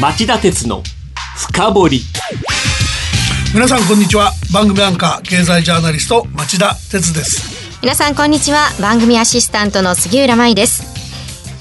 [0.00, 0.82] 町田鉄の
[1.36, 2.00] 深掘り。
[3.54, 4.32] 皆さんこんにちは。
[4.52, 7.78] 番組アンカー経済ジャーナリスト町田鉄です。
[7.80, 8.70] 皆さんこんにちは。
[8.80, 10.82] 番組アシスタントの杉浦舞です。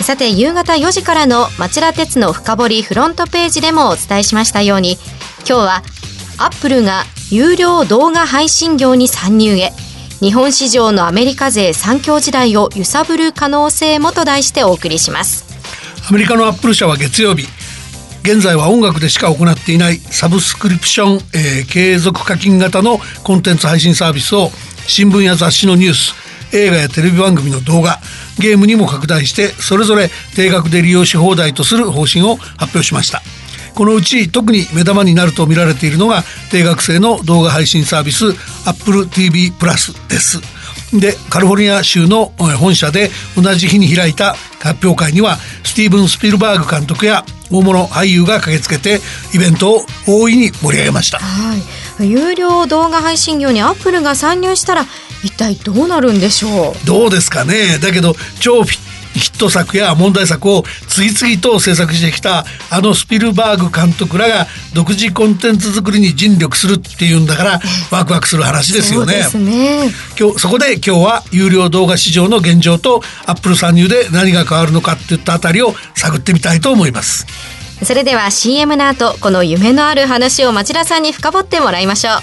[0.03, 4.97] さて夕方4時からの町田鉄の深掘りフロントページでもお伝えしましたように
[5.39, 5.83] 今日は
[6.39, 9.71] アップルが有料動画配信業に参入へ
[10.19, 15.45] 日本市場のアメリカ勢三強時代を揺さぶる可能性もと題してお送りします。
[16.09, 17.47] アメリカのアップル社は月曜日
[18.23, 24.49] 現在は音楽でしか行っていないサブスクリプション、えー、継続課金型のコンテンツ配信サービスを
[24.87, 27.99] 新聞や雑誌のニュース映画やテレビ番組の動画
[28.39, 33.21] ゲームにも拡大してそれぞれ定額で利用し放題とする方針を発表しました。
[33.75, 38.27] このうち特に目玉になると見られているのが定額制の動画配信サービス
[38.65, 40.39] Apple TV プラスです。
[40.99, 48.99] でカリフォルニア州の本社で同じ日に開いた発表会にはスティーブン・スピルバーグ監督や大物俳優が駆けつけて
[49.35, 51.55] イベントを大いに盛り上げました、は
[51.99, 54.85] い、有料動画配信業にアップルが参入したら
[55.23, 56.85] 一体どうなるんでしょう？
[56.85, 57.79] どうですかね。
[57.79, 69.27] だけど超フィッヒット作や問題作を次々と制作してきたあのスピルバーグ監督らが独自コンテンツ作りに尽力するっていうんだからワクワクする話ですよね。
[69.35, 77.25] ね今日そこで今日は有料動画市場の現状とアップル参入で何が変わるのかっていったあたりを探ってみたいと思います。
[77.83, 82.13] それでは CM の後この夢のある話を町田さんに深掘ってもらいましょう。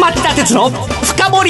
[0.00, 1.44] 町田鉄の深掘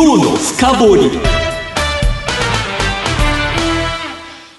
[0.00, 1.10] 今日の深掘り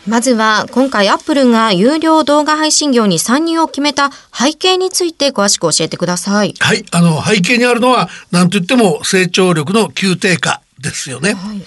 [0.06, 6.56] まずは今回アップルが有料動画配信業に参入を決めた背景について詳しく教えてください。
[6.60, 11.36] はい、あの背景にあるのは何と言っても成長力の急低下ですよね。
[11.36, 11.62] はい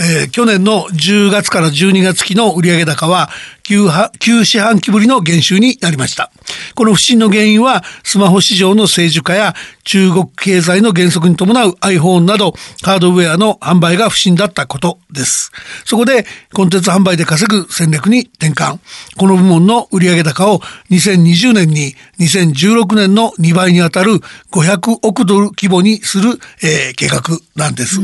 [0.00, 3.30] えー、去年の10月から12月期の売上高は
[3.64, 6.32] 9, 9四半期ぶりの減収になりました。
[6.74, 9.54] この不振の原因はスマホ市場の成熟化や
[9.84, 12.52] 中国経済の減速に伴う iPhone など
[12.82, 15.52] ハードウェアの販売が不振だったことです。
[15.84, 18.78] そこでコンテンツ販売で稼ぐ戦略に転換。
[19.16, 24.20] この部門の売上高を2020年に2016年の2倍にあたる
[24.50, 27.22] 500億ドル規模にする、えー、計画
[27.56, 27.96] なんです。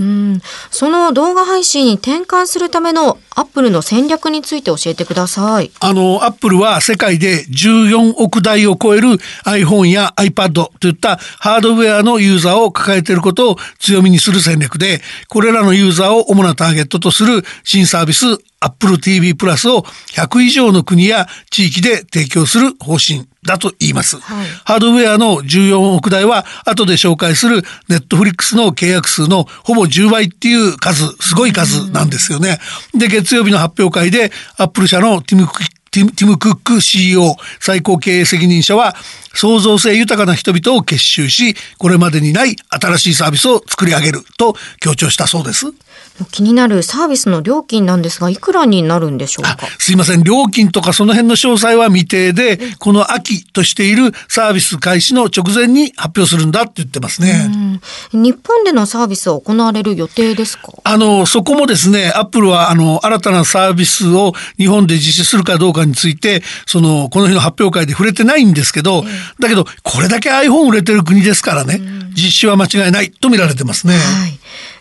[0.70, 5.70] その動画配信に転換するためのアップルの戦略について教えてください。
[5.80, 9.08] あの、アップルは世界で14億台を超える
[9.44, 18.24] iPhone や iPad といったハードウェアのユーザーを抱えていることを強みにする戦略で、これらのユーザーを主なターゲットとする新サービス
[18.60, 19.82] Apple TV プラスを
[20.14, 24.18] 100以上の国や地域で提供する方針だと言います。
[24.18, 32.58] はい、ハードウェアの14億台は後で紹介するネットフリックスの契約数のほぼ10倍っていう数、すごい数なんですよね。
[32.94, 35.46] で、月曜日の発表会でアップル社のティム・
[35.90, 38.94] ティム・クック CEO 最高経営責任者は
[39.34, 45.66] 創造性豊かな人々を結集しこれまでにない新しいサービスを作り上げると強調したそうです。
[46.32, 49.56] 気になるサービスの料金なんですが、いくらになるんでしょうか？
[49.78, 50.24] すいません。
[50.24, 57.80] 料金とかその辺の詳細は未定で、この秋としているサービス開始の直前に発表するんだって言ってますね。
[58.12, 60.72] 日本でのサービスは行われる予定ですか？
[60.82, 69.04] あの、そこもですね、アップルは、あの、新たなサービスを日本で実施するかどうかについて、その、この日の発表会で触れてないんですけど、
[69.38, 71.80] だけど、これだけ iPhone 売れてる国ですからね、
[72.10, 73.94] 実施は間違いないと見られてますね。
[73.94, 74.38] はい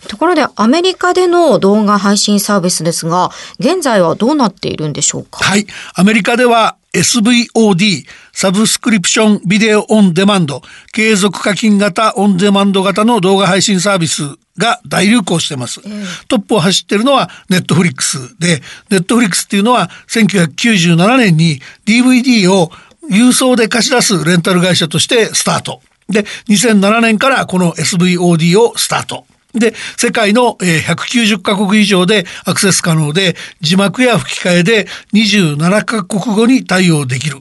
[0.07, 5.44] ところでアメリカでの動画配信サービスですが、現在はどうなっているんでしょうか？
[5.44, 5.68] はい。
[5.96, 10.62] アメリカでは SVOD、サブスクリプションビデオオンデマンド、
[10.94, 14.24] 継続課金型オンデマンド型の動画配信サービス
[14.57, 15.81] が大流行してます。
[16.28, 22.72] トップを走ってるのはネットフリックスで、ネットフリックスっていうのは1997年に DVD を
[23.09, 25.81] 郵送で貸し出すレンタル会社としてスタート。
[26.09, 29.25] で、2007年からこの SVOD をスタート。
[29.53, 37.38] で、世界の190カ国以上でアクセス可能で、字幕や吹き替えで27カ国語に対応できる。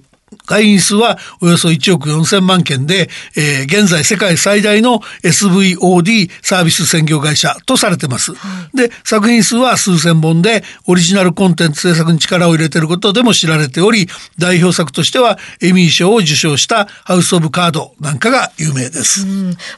[0.47, 8.33] 会員数はおよそ1億4000万件で、えー、現在世界最大の SVOD サービス専業会社とされてます。
[8.75, 14.09] で、作品数は数千本で、オリジナルコンテンツ制作に力を入れていることでも知られており、
[14.39, 19.27] 代表作としてはエミー賞を受賞したハウス・オブ・カードなんかが有名です。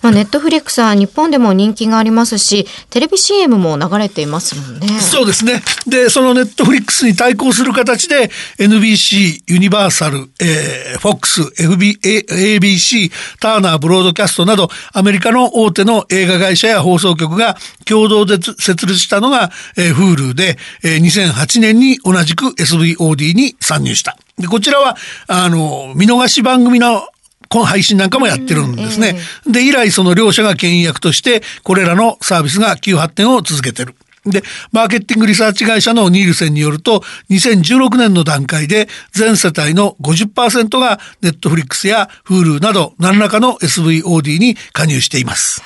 [0.03, 5.01] まあ、ネットフリックスは日本でも人気がありますし、テレビ CM も流れていますもんね。
[5.01, 5.63] そうですね。
[5.87, 13.11] で、そのネットフリックスに対抗する形で NBC ユニバーサル、えーえー、FOX、FB、ABC、
[13.41, 24.17] ターナーブロードキャストなど、アメリカの大手の映画会社や放送局が共同で設立したのが、えー、Hulu で、えー、2008年に同じく SVOD に参入した。
[24.39, 24.97] で、こちらは、
[25.27, 27.09] あの、見逃し番組の
[27.49, 29.19] この配信なんかもやってるんですね。
[29.47, 33.95] で、以来その両者が牽引役として、これらのサービスが急発展を続けてる。
[34.27, 34.43] で、
[34.73, 45.63] マーケティングリサーチ会社のニールセンによると、2016年の段階で全世帯の50%がネットフリックスや Hulu など何らかの SVOD に加入しています。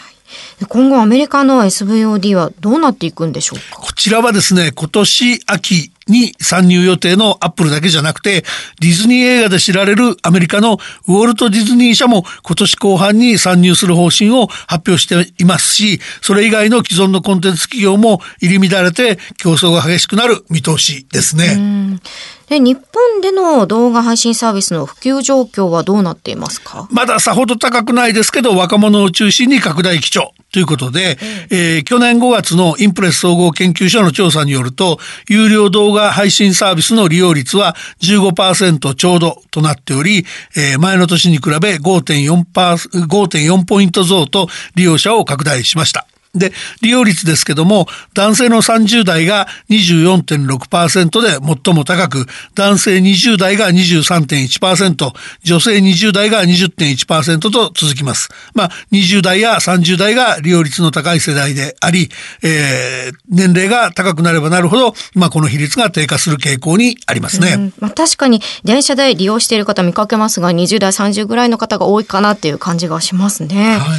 [0.69, 3.81] 今後アメリカの SVOD はどうなっていくんでしょうか？
[3.81, 8.45] こちらはですね、今年秋に参入予定のアップルだけじゃなくて、
[8.81, 10.79] ディズニー映画で知られるアメリカの
[11.09, 21.99] ウォルト・ディズニー社も今年後半に参入する方針を発表していますし、それ以外の既存のコンテンツ企業も入り乱れて競争が激しくなる見通しですね。
[22.49, 26.87] で日本での動画配信サービスの普及状況はどうなっていますか？
[26.91, 31.17] まださほど高くないですけど、若者を中心に拡大基調ということで、
[31.51, 46.07] えー、去年5月のインプレス総合研究所の調査によると、有料動画配信サービスの利用率は15%ちょうどとなっており、えー、前の年に比べ5.4%、5.4ポイント増と利用者を拡大しました。
[46.35, 46.51] で、
[46.81, 51.29] 利用率ですけども、男性の30代が24.6%で
[51.65, 55.13] 最も高く、男性20代が23.1%、
[55.43, 58.31] 女性20代が20.1%と続きます。
[58.55, 62.09] まあ、20代や30代が利用率の高い世代であり、
[62.43, 67.73] えー、年齢が高くなればなるほど、まあ、この比率が低下する傾向にありますね。
[67.79, 73.77] まあ、確かに、電車で利用している方見かけますが、20代、30ぐらいの方が多いかなっていう感じがしますね。
[73.77, 73.99] は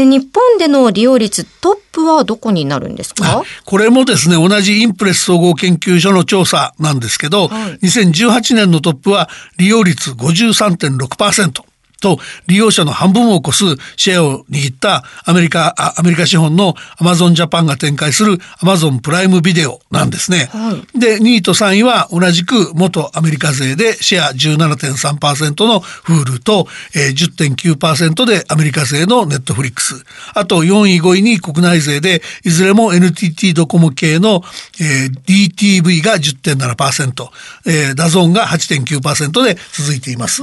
[0.00, 3.42] い、日本での利用率トップはどこになるんですか？
[3.64, 11.71] これもですね、同じインプレス総合研究所の調査なんですけど、はい、2018年のトップは利用率53.6%。
[12.02, 12.18] と
[12.48, 13.64] 利用者の半分を超す
[13.96, 20.50] シェアを握ったアメリカ、アメリカ資本のアマゾンジャパンが展開するアマゾンプライムビデオなんですね。
[20.52, 30.04] はい、で、2位と3位は同じく元アメリカ勢でシェア17.3%のフールと、えー、10.9%でアメリカ勢のネットフリックス。
[30.34, 34.42] あと4位5位に国内勢でいずれも NTT ドコモ系の、
[34.80, 37.28] えー、DTV が10.7%、
[37.66, 40.42] えー、 DAZN が8.9%で続いています。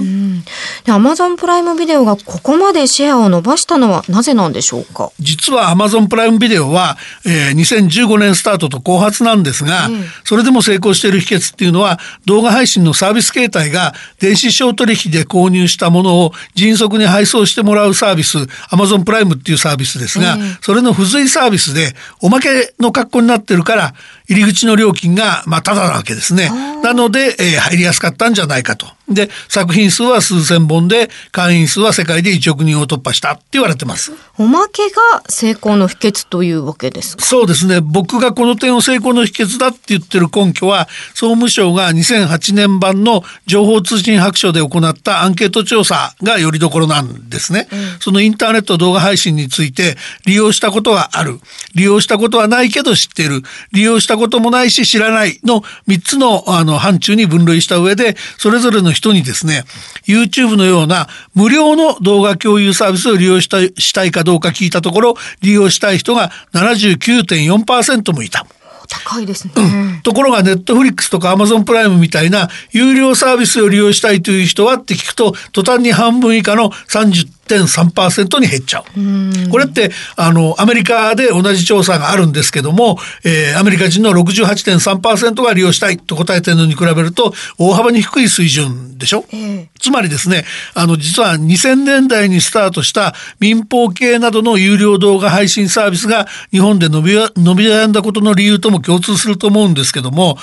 [0.88, 5.12] アマゾンプライムビデオがここまでシェアを伸ばしたのはなぜなんでしょうか？
[5.20, 18.38] 実はアマゾンプライムビデオは、えー、2015年スタートと後発なんですが、うん、それでも成功している秘訣っていうのは動画配信のサービス形態が電子商取引で購入したものを迅速に配送してもらうサービス
[18.70, 23.94] アマゾンプライムっていうサービスですが、うん、それの付随サービスでおまけの格好になってるから
[24.28, 26.52] 入り口の料金がまあただなわけですね。
[26.84, 28.99] なので、えー、入りやすかったんじゃないかと。
[29.10, 34.12] で、作品数は数千本で、会員数は世界で1億人を突破したって言われてます。
[34.38, 37.24] おまけが成功の秘訣というわけですか？
[37.24, 37.82] そうですね。
[37.82, 47.68] 僕がこの点を成功の秘訣だって言ってる根拠は、総務省が2008年版の情報通信白書で行ったアンケート調査がよりどころなんですね。
[47.72, 51.40] うん、そのインターネット動画配信について、利用したことがある。
[51.76, 53.44] 利用したことはないけど知っている。
[53.72, 59.64] 利用したこともないし知らないの3つのあの範疇に分類した上で、それぞれの人にですね、
[60.06, 68.46] YouTube のような無料の動画共有サービスを利用したしたいかどうか聞いたところ、利用したい人が79.4%もいた。
[68.90, 79.50] 高いですね、うん、ところがネットフリックスとかアマゾンプライムみたいな有料サービスを利用したいという人はって聞くと途端に半分以下の30 1.3%に減っちゃう。
[79.50, 100.38] これって、あの、アメリカで同じ調査があるんですけども、えー、アメリカ人の68.3%が利用したいと答えてるのに比べると、大幅に低い水準でしょ、えー、つまりですね、あの、実は2000年代にスタートした民放系などの有料動画配信サービスが日本で伸び、伸び悩んだことの理由とも共通すると思うんですけども、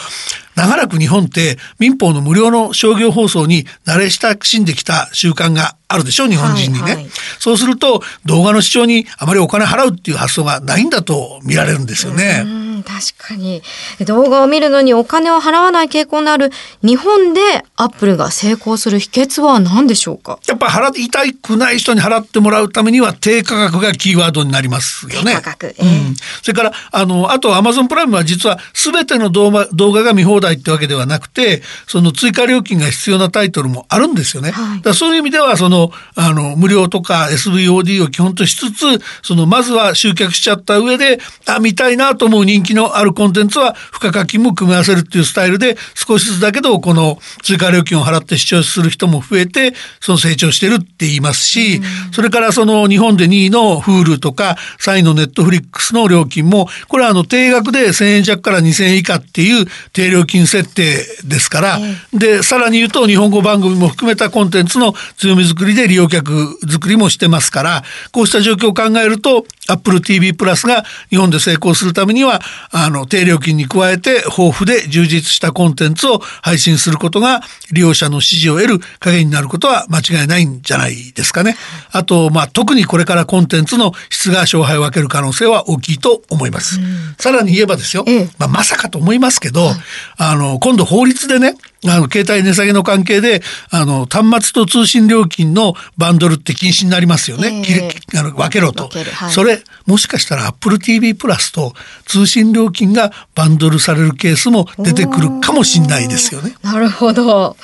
[0.56, 7.06] 長らく日本って民放の無料の商業放送に慣れ親しんできた習慣があるでしょ日本人にね、はいはい、
[7.38, 12.65] そうすると動画の視聴にあまりお金払うっていう発想がないんだと見られるんですよね。
[12.86, 13.62] 確かに。
[14.06, 16.50] 動画を見るのにお金を払わない傾向のある
[16.82, 17.40] 日本で
[17.74, 20.38] アップルが成功する秘訣は何でしょうか？
[20.46, 25.34] やっぱ払いたくない人に払ってもらうためには低価格がキーワードになりますよね。
[25.34, 34.52] 低価格、えー、うん、それからあのあとアマゾンプライムは実は全ての動画動画が見放題ってわけではなくてその追加料金が必要なタイトルもあるんですよね。
[34.52, 51.80] はい、だそういう意味ではそのあの無料とか SVOD を基本としつつそのまずは集客しちゃった上であ見たいなと思う人気のあるコンテンツは付加課金も組み合わせるっていうスタイルで少しずつだけどこの追加料金を払って視聴する人も増えてその成長してるって言いますし、
[52.12, 61.78] それからその日本で2位の Hulu とか3位の Netflix の料金もこれはあの定額で1000円弱から2000円以下っていう低料金設定ですから、
[62.12, 77.40] でさらに言うと日本語番組も含めたコンテンツの強み作りで利用客作りもしてますからこうした状況を考えると Apple TV プラスが日本で成功するためにはあの低料金に加えて豊富で充実したコンテンツを配信することが
[77.72, 81.56] 利用者の支持を得る影になることは間違いないんじゃないですかね。
[81.92, 86.78] あと、まあ、特にこれからコンテンツの質が勝敗を分ける可能性は大きいと思います。
[87.18, 88.04] さらに言えばですよ、
[88.38, 89.70] まあ、まさかと思いますけど、
[90.16, 91.54] あの今度法律でね
[91.88, 97.62] あの、携帯値下げの関係で、あの、端末と通信料金のバンドルって禁止になりますよね。
[97.68, 101.74] えー、あの分けろと、はい、それ、もしかしたら Apple TV プラスと
[102.06, 106.54] 通信料金がバンドルされるケースも出てくるかもしれないですよね。
[106.62, 107.56] なるほど。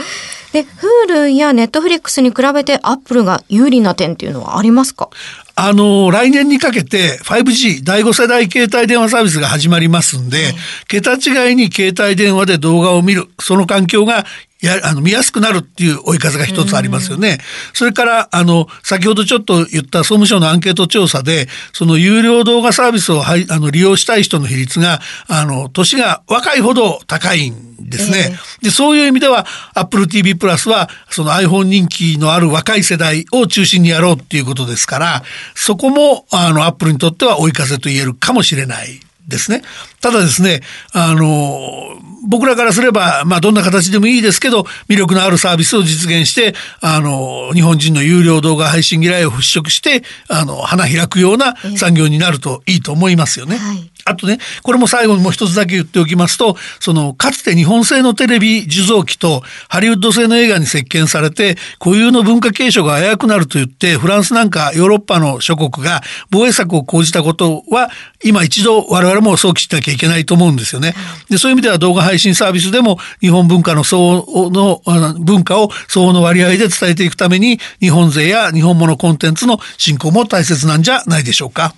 [0.53, 5.09] で、Hulu や Netflix に比べて Apple が有利な点っていうのはありますか？
[5.55, 10.55] あの、来年にかけて 5G 第5世代携帯電話サービスが始まりますんで、
[10.89, 14.25] 桁違いに携帯電話で動画を見る、その環境が
[14.67, 17.39] や、あの、見やすくなるっていう追い風が一つありますよね。
[17.73, 28.37] それから、あの、先ほどちょっと言った総務省のアンケート調査で、その有料動画サービスをはいあの利用したい人の比率が、あの、年が若いほど高いんですね。
[28.63, 35.23] で、そういう意味では、Apple TV プラスは、その iPhone 人気のある若い世代を中心にやろうっていうことですから、
[35.55, 39.63] そこも、あの、Apple にとっては追い風と言えるかもしれないですね。
[40.01, 53.57] ただですね、あの、僕らからすれば、まあ、どんな形でもいいですけど、魅力のあるサービスを実現して、あの、日本人の有料動画配信嫌いを払拭して、あの、花開くような産業になるといいと思いますよね。
[53.57, 67.91] はいあとね、これも最後にもう一つだけ言っておきますと、その、かつて日本製のテレビ受像機とハリウッド製の映画に席巻されて、固有の文化継承が危うくなると言って、フランスなんかヨーロッパの諸国が防衛策を講じたことは、
[68.25, 70.95] 今一度我々も想起しなきゃいけないと思うんですよね。
[71.29, 74.83] で、そういう意味では動画配信サービスでも日本文化の相応の、
[75.21, 81.75] 文化を相応の割合で伝えていくために、日本勢や日本物コンテンツの振興も大切なんじゃないでしょうか。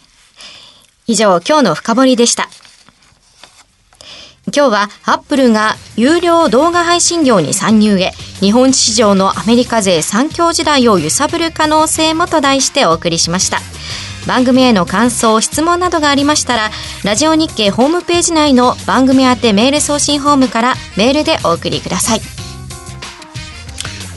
[1.06, 2.49] 以上、今日の深掘りでした。
[4.54, 13.58] 今日はアップルが有料動画配信業に参入へ日本市場のアメリカ勢三強時代を揺さぶる可能性もと題してお送りしました
[14.26, 16.70] 番組への感想質問などがありましたら
[17.04, 22.20] ラジオ日経ホームページ内の番組宛てメール送信ホームからメールでお送りください、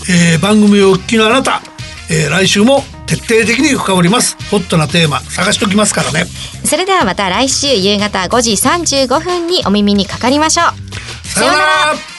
[0.09, 1.61] えー、番組をお聞きのあなた、
[2.09, 4.37] えー、来週も徹底的に深掘ります。
[4.51, 6.25] ホットなテーマ探しときますからね。
[6.63, 11.27] それではまた来週夕方5時35分にお耳にかかりましょう。
[11.27, 12.16] さようなら